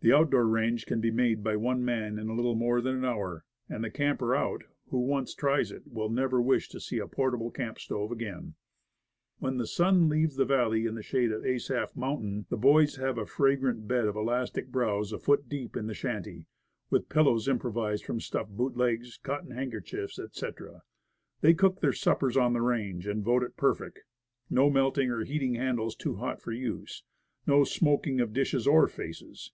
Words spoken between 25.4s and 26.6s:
handles too hot for